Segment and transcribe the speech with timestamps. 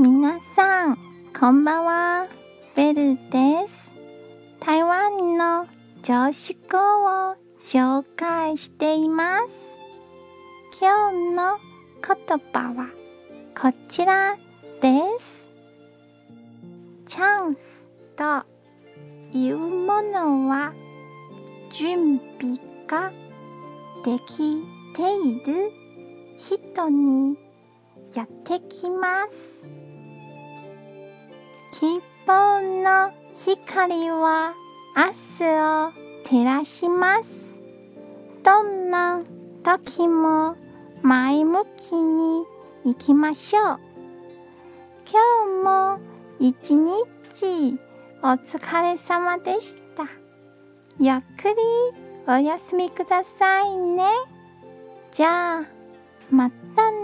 [0.00, 0.98] 皆さん、
[1.36, 2.28] こんばんは。
[2.76, 3.96] ベルです。
[4.60, 5.66] 台湾の
[6.04, 9.54] 常識語を紹介しています。
[10.80, 11.58] 今日の
[12.00, 12.90] 言葉は
[13.60, 14.36] こちら
[14.80, 15.48] です。
[17.08, 18.46] チャンスと
[19.36, 20.74] いうものは
[21.72, 23.10] 準備が
[24.04, 24.62] でき
[24.94, 25.72] ている
[26.38, 27.36] 人に
[28.14, 29.87] やってきます。
[31.80, 34.52] 希望の光は
[34.96, 35.04] 明
[35.38, 35.92] 日を
[36.24, 37.30] 照らします。
[38.42, 39.22] どんな
[39.62, 40.56] 時も
[41.02, 42.42] 前向きに
[42.84, 43.78] 行きましょう。
[45.06, 45.20] 今
[45.60, 46.00] 日も
[46.40, 47.78] 一日
[48.24, 50.08] お疲れ様でした。
[50.98, 51.54] ゆっくり
[52.26, 54.08] お休みくださいね。
[55.12, 55.62] じゃあ、
[56.28, 56.97] またね。